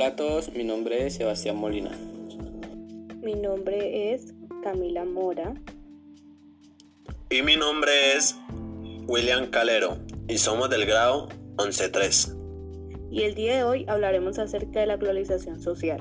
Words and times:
Hola 0.00 0.08
a 0.08 0.16
todos, 0.16 0.54
mi 0.54 0.64
nombre 0.64 1.04
es 1.04 1.16
Sebastián 1.16 1.58
Molina. 1.58 1.90
Mi 3.22 3.34
nombre 3.34 4.14
es 4.14 4.32
Camila 4.62 5.04
Mora. 5.04 5.52
Y 7.28 7.42
mi 7.42 7.56
nombre 7.56 8.14
es 8.16 8.34
William 9.06 9.50
Calero 9.50 9.98
y 10.26 10.38
somos 10.38 10.70
del 10.70 10.86
grado 10.86 11.28
11.3. 11.56 12.34
Y 13.10 13.24
el 13.24 13.34
día 13.34 13.56
de 13.56 13.64
hoy 13.64 13.84
hablaremos 13.88 14.38
acerca 14.38 14.80
de 14.80 14.86
la 14.86 14.96
globalización 14.96 15.60
social. 15.60 16.00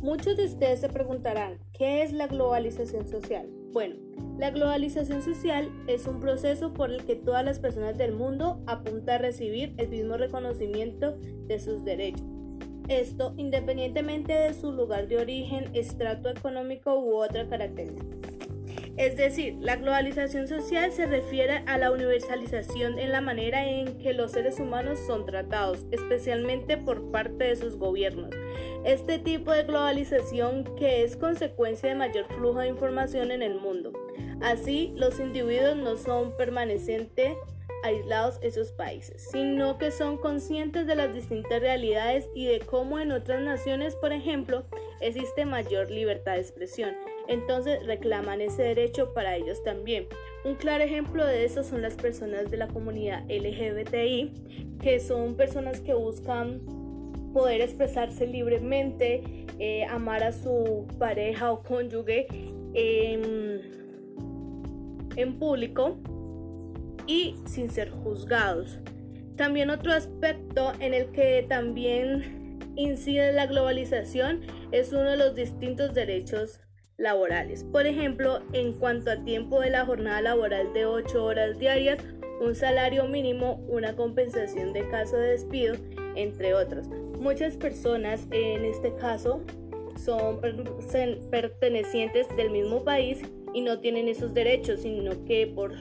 Muchos 0.00 0.38
de 0.38 0.46
ustedes 0.46 0.80
se 0.80 0.88
preguntarán, 0.88 1.58
¿qué 1.74 2.04
es 2.04 2.14
la 2.14 2.26
globalización 2.26 3.06
social? 3.06 3.50
Bueno, 3.74 3.96
la 4.38 4.50
globalización 4.50 5.20
social 5.20 5.70
es 5.88 6.06
un 6.06 6.20
proceso 6.20 6.72
por 6.72 6.90
el 6.90 7.04
que 7.04 7.16
todas 7.16 7.44
las 7.44 7.58
personas 7.58 7.98
del 7.98 8.14
mundo 8.14 8.62
apuntan 8.66 9.16
a 9.16 9.18
recibir 9.18 9.74
el 9.76 9.90
mismo 9.90 10.16
reconocimiento 10.16 11.18
de 11.48 11.60
sus 11.60 11.84
derechos. 11.84 12.35
Esto 12.88 13.34
independientemente 13.36 14.32
de 14.32 14.54
su 14.54 14.72
lugar 14.72 15.08
de 15.08 15.18
origen, 15.18 15.70
estrato 15.74 16.28
económico 16.30 16.98
u 16.98 17.16
otra 17.16 17.48
característica. 17.48 18.28
Es 18.96 19.16
decir, 19.16 19.56
la 19.60 19.76
globalización 19.76 20.48
social 20.48 20.90
se 20.90 21.04
refiere 21.04 21.62
a 21.66 21.76
la 21.76 21.90
universalización 21.90 22.98
en 22.98 23.12
la 23.12 23.20
manera 23.20 23.68
en 23.68 23.98
que 23.98 24.14
los 24.14 24.32
seres 24.32 24.58
humanos 24.58 24.98
son 25.06 25.26
tratados, 25.26 25.84
especialmente 25.90 26.78
por 26.78 27.10
parte 27.10 27.44
de 27.44 27.56
sus 27.56 27.76
gobiernos. 27.76 28.30
Este 28.84 29.18
tipo 29.18 29.52
de 29.52 29.64
globalización 29.64 30.64
que 30.76 31.02
es 31.02 31.16
consecuencia 31.16 31.90
de 31.90 31.94
mayor 31.94 32.24
flujo 32.26 32.60
de 32.60 32.68
información 32.68 33.32
en 33.32 33.42
el 33.42 33.56
mundo. 33.56 33.92
Así, 34.40 34.92
los 34.96 35.20
individuos 35.20 35.76
no 35.76 35.96
son 35.96 36.34
permanentemente 36.36 37.36
aislados 37.86 38.38
esos 38.42 38.72
países, 38.72 39.28
sino 39.30 39.78
que 39.78 39.90
son 39.90 40.18
conscientes 40.18 40.86
de 40.86 40.94
las 40.94 41.14
distintas 41.14 41.60
realidades 41.60 42.28
y 42.34 42.46
de 42.46 42.60
cómo 42.60 42.98
en 42.98 43.12
otras 43.12 43.40
naciones, 43.40 43.94
por 43.96 44.12
ejemplo, 44.12 44.64
existe 45.00 45.44
mayor 45.44 45.90
libertad 45.90 46.34
de 46.34 46.40
expresión 46.40 46.94
entonces 47.28 47.84
reclaman 47.86 48.40
ese 48.40 48.62
derecho 48.62 49.12
para 49.12 49.36
ellos 49.36 49.62
también. 49.62 50.06
Un 50.44 50.54
claro 50.54 50.84
ejemplo 50.84 51.26
de 51.26 51.44
eso 51.44 51.64
son 51.64 51.82
las 51.82 51.94
personas 51.94 52.50
de 52.50 52.56
la 52.56 52.68
comunidad 52.68 53.24
LGBTI, 53.28 54.76
que 54.80 55.00
son 55.00 55.34
personas 55.34 55.80
que 55.80 55.94
buscan 55.94 56.60
poder 57.32 57.60
expresarse 57.60 58.26
libremente, 58.26 59.46
eh, 59.58 59.84
amar 59.84 60.22
a 60.22 60.32
su 60.32 60.86
pareja 60.98 61.52
o 61.52 61.62
cónyuge 61.62 62.26
en, 62.74 63.60
en 65.16 65.38
público 65.38 65.96
y 67.06 67.36
sin 67.46 67.70
ser 67.70 67.90
juzgados. 67.90 68.80
También 69.36 69.70
otro 69.70 69.92
aspecto 69.92 70.72
en 70.80 70.94
el 70.94 71.12
que 71.12 71.44
también 71.48 72.58
incide 72.76 73.32
la 73.32 73.46
globalización 73.46 74.40
es 74.72 74.92
uno 74.92 75.10
de 75.10 75.16
los 75.16 75.34
distintos 75.34 75.94
derechos 75.94 76.60
laborales. 76.96 77.64
Por 77.64 77.86
ejemplo, 77.86 78.40
en 78.52 78.72
cuanto 78.72 79.10
a 79.10 79.24
tiempo 79.24 79.60
de 79.60 79.70
la 79.70 79.84
jornada 79.84 80.20
laboral 80.22 80.72
de 80.72 80.86
8 80.86 81.24
horas 81.24 81.58
diarias, 81.58 81.98
un 82.40 82.54
salario 82.54 83.06
mínimo, 83.06 83.64
una 83.68 83.96
compensación 83.96 84.72
de 84.72 84.88
caso 84.88 85.16
de 85.16 85.30
despido, 85.30 85.76
entre 86.14 86.54
otros. 86.54 86.88
Muchas 87.18 87.56
personas 87.56 88.26
en 88.30 88.64
este 88.64 88.94
caso 88.94 89.42
son 90.02 90.40
pertenecientes 91.30 92.26
del 92.36 92.50
mismo 92.50 92.84
país 92.84 93.22
y 93.54 93.62
no 93.62 93.80
tienen 93.80 94.08
esos 94.08 94.34
derechos, 94.34 94.80
sino 94.80 95.24
que 95.24 95.46
por 95.46 95.72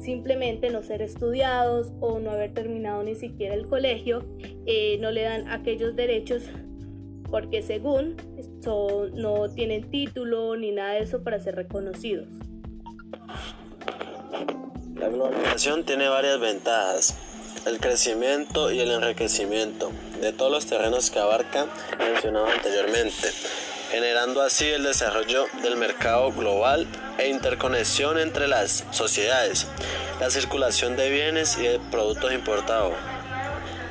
simplemente 0.00 0.70
no 0.70 0.82
ser 0.82 1.02
estudiados 1.02 1.92
o 2.00 2.18
no 2.18 2.30
haber 2.30 2.52
terminado 2.52 3.02
ni 3.02 3.14
siquiera 3.14 3.54
el 3.54 3.66
colegio, 3.66 4.24
eh, 4.66 4.98
no 5.00 5.10
le 5.10 5.22
dan 5.22 5.48
aquellos 5.48 5.96
derechos 5.96 6.42
porque 7.30 7.62
según 7.62 8.16
no 9.14 9.50
tienen 9.54 9.90
título 9.90 10.56
ni 10.56 10.72
nada 10.72 10.94
de 10.94 11.00
eso 11.00 11.22
para 11.22 11.38
ser 11.38 11.56
reconocidos. 11.56 12.28
La 14.96 15.08
globalización 15.08 15.84
tiene 15.84 16.08
varias 16.08 16.40
ventajas. 16.40 17.16
El 17.66 17.78
crecimiento 17.78 18.70
y 18.70 18.80
el 18.80 18.90
enriquecimiento 18.90 19.90
de 20.20 20.32
todos 20.32 20.52
los 20.52 20.66
terrenos 20.66 21.10
que 21.10 21.18
abarca 21.18 21.66
mencionado 21.98 22.46
anteriormente, 22.46 23.28
generando 23.90 24.42
así 24.42 24.68
el 24.68 24.82
desarrollo 24.82 25.46
del 25.62 25.76
mercado 25.76 26.32
global 26.32 26.86
e 27.18 27.28
interconexión 27.28 28.18
entre 28.18 28.48
las 28.48 28.84
sociedades, 28.90 29.66
la 30.20 30.30
circulación 30.30 30.96
de 30.96 31.10
bienes 31.10 31.56
y 31.58 31.62
de 31.62 31.80
productos 31.90 32.32
importados 32.32 32.94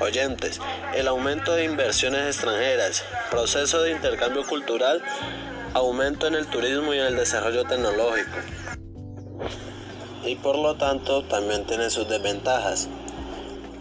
oyentes, 0.00 0.60
el 0.94 1.08
aumento 1.08 1.52
de 1.52 1.64
inversiones 1.64 2.26
extranjeras, 2.26 3.04
proceso 3.30 3.82
de 3.82 3.92
intercambio 3.92 4.44
cultural, 4.44 5.02
aumento 5.72 6.26
en 6.26 6.34
el 6.34 6.46
turismo 6.46 6.94
y 6.94 6.98
en 6.98 7.06
el 7.06 7.16
desarrollo 7.16 7.64
tecnológico. 7.64 8.30
Y 10.24 10.36
por 10.36 10.56
lo 10.56 10.76
tanto 10.76 11.24
también 11.24 11.66
tiene 11.66 11.90
sus 11.90 12.08
desventajas, 12.08 12.88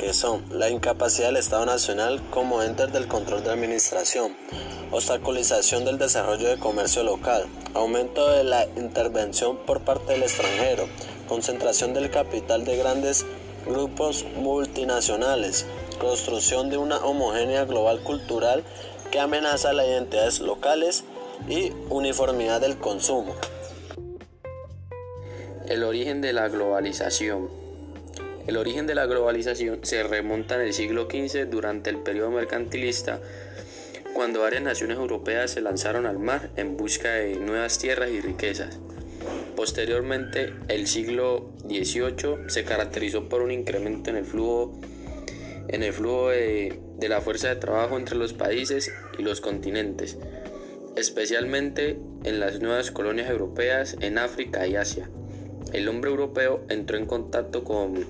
que 0.04 0.14
son 0.14 0.44
la 0.50 0.70
incapacidad 0.70 1.28
del 1.28 1.38
Estado 1.38 1.66
Nacional 1.66 2.22
como 2.30 2.62
ente 2.62 2.88
del 2.88 3.08
control 3.08 3.42
de 3.42 3.52
administración, 3.52 4.36
obstaculización 4.92 5.86
del 5.86 5.98
desarrollo 5.98 6.50
de 6.50 6.58
comercio 6.60 7.04
local, 7.04 7.46
aumento 7.74 8.30
de 8.30 8.44
la 8.44 8.66
intervención 8.76 9.56
por 9.56 9.80
parte 9.80 10.12
del 10.12 10.24
extranjero, 10.24 10.90
concentración 11.30 11.94
del 11.94 12.12
capital 12.12 12.66
de 12.66 12.76
grandes 12.76 13.26
grupos 13.66 14.26
multinacionales, 14.36 15.66
construcción 16.02 16.70
de 16.70 16.78
una 16.78 16.98
homogénea 16.98 17.64
global 17.64 18.04
cultural 18.04 18.66
que 19.10 19.22
amenaza 19.22 19.72
las 19.72 19.88
identidades 19.88 20.42
locales 20.42 21.06
y 21.48 21.72
uniformidad 21.90 22.60
del 22.60 22.78
consumo. 22.78 23.36
El 25.66 25.86
origen 25.86 26.20
de 26.20 26.34
la 26.34 26.50
globalización. 26.50 27.63
El 28.48 28.58
origen 28.58 28.88
de 28.88 28.96
la 28.96 29.06
globalización 29.06 29.80
se 29.84 30.04
remonta 30.04 30.56
en 30.56 30.62
el 30.62 30.74
siglo 30.74 31.08
XV 31.10 31.50
durante 31.50 31.90
el 31.90 31.98
periodo 31.98 32.32
mercantilista, 32.32 33.22
cuando 34.14 34.42
varias 34.42 34.64
naciones 34.64 34.98
europeas 34.98 35.52
se 35.52 35.62
lanzaron 35.62 36.06
al 36.06 36.20
mar 36.20 36.52
en 36.56 36.78
busca 36.78 37.14
de 37.14 37.38
nuevas 37.38 37.80
tierras 37.80 38.10
y 38.10 38.20
riquezas. 38.20 38.80
Posteriormente, 39.56 40.54
el 40.68 40.88
siglo 40.88 41.54
XVIII 41.68 42.48
se 42.50 42.64
caracterizó 42.64 43.30
por 43.30 43.42
un 43.42 43.52
incremento 43.52 44.10
en 44.10 44.18
el 44.18 44.26
flujo 44.26 44.80
en 45.68 45.84
el 45.84 45.94
flujo 45.94 46.30
de, 46.30 46.80
la 47.08 47.22
fuerza 47.22 47.50
de 47.50 47.56
trabajo 47.56 47.98
entre 47.98 48.16
los 48.16 48.34
países 48.34 48.92
y 49.18 49.24
los 49.24 49.42
continentes, 49.42 50.18
especialmente 50.96 52.00
en 52.24 52.40
las 52.40 52.60
nuevas 52.62 52.92
colonias 52.92 53.30
europeas 53.30 53.98
en 54.00 54.18
África 54.18 54.68
y 54.68 54.76
Asia. 54.76 55.10
El 55.72 55.88
hombre 55.88 56.12
europeo 56.12 56.64
entró 56.70 56.98
en 56.98 57.06
contacto 57.06 57.64
con, 57.64 58.06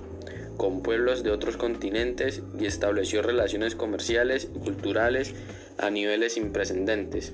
con 0.56 0.82
pueblos 0.82 1.22
de 1.22 1.30
otros 1.30 1.56
continentes 1.56 2.42
y 2.58 2.66
estableció 2.66 3.22
relaciones 3.22 3.74
comerciales 3.74 4.48
y 4.54 4.58
culturales 4.58 5.34
a 5.78 5.90
niveles 5.90 6.34
sin 6.34 6.52
precedentes. 6.52 7.32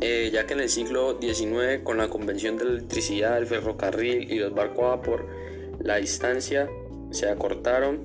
Eh, 0.00 0.30
ya 0.32 0.46
que 0.46 0.54
en 0.54 0.60
el 0.60 0.68
siglo 0.68 1.18
XIX, 1.20 1.82
con 1.82 1.98
la 1.98 2.08
convención 2.08 2.58
de 2.58 2.64
la 2.64 2.70
electricidad, 2.72 3.38
el 3.38 3.46
ferrocarril 3.46 4.30
y 4.30 4.38
los 4.38 4.54
barcos 4.54 4.84
a 4.84 4.88
vapor, 4.96 5.26
la 5.80 5.96
distancia 5.96 6.68
se 7.10 7.28
acortaron 7.28 8.00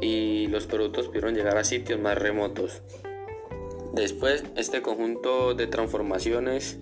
y 0.00 0.46
los 0.48 0.66
productos 0.66 1.06
pudieron 1.06 1.34
llegar 1.34 1.56
a 1.56 1.64
sitios 1.64 1.98
más 1.98 2.18
remotos. 2.18 2.82
Después, 3.92 4.44
este 4.56 4.80
conjunto 4.82 5.54
de 5.54 5.66
transformaciones 5.66 6.78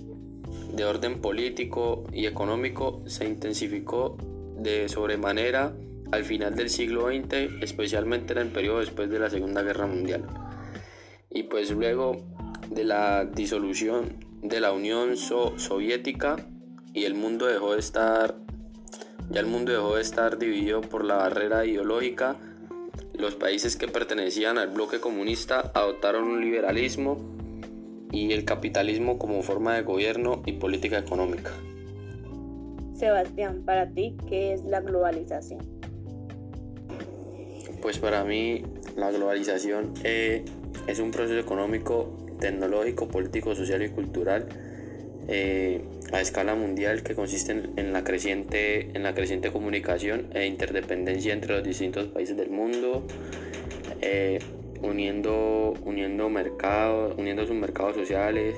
de 0.72 0.84
orden 0.84 1.20
político 1.20 2.04
y 2.12 2.26
económico 2.26 3.02
se 3.06 3.24
intensificó 3.26 4.16
de 4.60 4.88
sobremanera 4.88 5.73
al 6.12 6.25
final 6.25 6.55
del 6.55 6.70
siglo 6.70 7.08
XX, 7.08 7.62
especialmente 7.62 8.32
en 8.32 8.38
el 8.38 8.49
periodo 8.49 8.81
después 8.81 9.11
de 9.11 9.19
la 9.19 9.31
Segunda 9.31 9.62
Guerra 9.62 9.87
Mundial. 9.87 10.26
Y 11.31 11.44
pues 11.44 11.70
luego 11.70 12.17
de 12.69 12.84
la 12.84 13.25
disolución 13.25 14.17
de 14.43 14.61
la 14.61 14.73
Unión 14.73 15.17
Soviética 15.17 16.37
y 16.93 17.05
el 17.05 17.14
mundo 17.14 17.46
dejó 17.46 17.75
de 17.75 17.81
estar 17.81 18.37
ya 19.31 19.38
el 19.38 19.46
mundo 19.46 19.70
dejó 19.70 19.94
de 19.94 20.02
estar 20.02 20.38
dividido 20.38 20.81
por 20.81 21.05
la 21.05 21.14
barrera 21.14 21.64
ideológica 21.64 22.37
los 23.20 23.34
países 23.34 23.76
que 23.76 23.87
pertenecían 23.87 24.58
al 24.58 24.69
bloque 24.69 24.99
comunista 24.99 25.70
adoptaron 25.75 26.25
un 26.25 26.40
liberalismo 26.40 27.19
y 28.11 28.32
el 28.32 28.44
capitalismo 28.44 29.19
como 29.19 29.43
forma 29.43 29.75
de 29.75 29.82
gobierno 29.82 30.43
y 30.46 30.52
política 30.52 30.99
económica. 30.99 31.52
Sebastián, 33.00 33.62
para 33.64 33.88
ti, 33.88 34.14
¿qué 34.29 34.52
es 34.52 34.62
la 34.64 34.81
globalización? 34.81 35.61
Pues 37.81 37.99
para 37.99 38.25
mí 38.25 38.62
la 38.94 39.11
globalización 39.11 39.94
eh, 40.05 40.44
es 40.87 40.99
un 40.99 41.11
proceso 41.11 41.38
económico, 41.38 42.19
tecnológico, 42.38 43.08
político, 43.08 43.55
social 43.55 43.82
y 43.82 43.88
cultural 43.88 44.49
eh, 45.29 45.82
a 46.12 46.20
escala 46.20 46.55
mundial 46.55 47.02
que 47.02 47.14
consiste 47.14 47.52
en, 47.52 47.93
la 47.94 48.05
creciente, 48.05 48.91
en 48.94 49.03
la 49.03 49.14
creciente 49.14 49.50
comunicación 49.50 50.26
e 50.35 50.44
interdependencia 50.44 51.32
entre 51.32 51.55
los 51.55 51.64
distintos 51.64 52.08
países 52.08 52.37
del 52.37 52.50
mundo, 52.50 53.06
eh, 54.03 54.41
uniendo, 54.82 55.73
uniendo 55.87 56.29
mercados, 56.29 57.14
uniendo 57.17 57.46
sus 57.46 57.56
mercados 57.56 57.96
sociales 57.96 58.56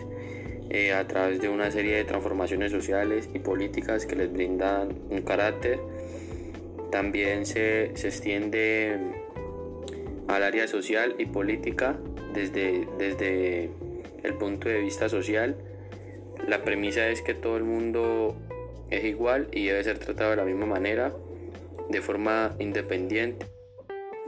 eh, 0.74 0.94
a 0.94 1.06
través 1.06 1.38
de 1.38 1.50
una 1.50 1.70
serie 1.70 1.96
de 1.96 2.04
transformaciones 2.04 2.72
sociales 2.72 3.28
y 3.34 3.40
políticas 3.40 4.06
que 4.06 4.16
les 4.16 4.32
brindan 4.32 4.88
un 5.10 5.20
carácter. 5.20 5.78
También 6.90 7.44
se, 7.44 7.92
se 7.94 8.08
extiende 8.08 8.98
al 10.28 10.42
área 10.42 10.66
social 10.66 11.14
y 11.18 11.26
política 11.26 11.98
desde, 12.32 12.88
desde 12.96 13.70
el 14.22 14.34
punto 14.38 14.70
de 14.70 14.80
vista 14.80 15.10
social. 15.10 15.56
La 16.48 16.64
premisa 16.64 17.06
es 17.08 17.20
que 17.20 17.34
todo 17.34 17.58
el 17.58 17.64
mundo 17.64 18.34
es 18.88 19.04
igual 19.04 19.48
y 19.52 19.66
debe 19.66 19.84
ser 19.84 19.98
tratado 19.98 20.30
de 20.30 20.36
la 20.36 20.44
misma 20.46 20.64
manera, 20.64 21.12
de 21.90 22.00
forma 22.00 22.56
independiente. 22.58 23.44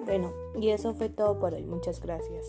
Bueno, 0.04 0.30
y 0.60 0.68
eso 0.68 0.92
fue 0.92 1.08
todo 1.08 1.40
por 1.40 1.54
hoy. 1.54 1.64
Muchas 1.64 2.02
gracias. 2.02 2.44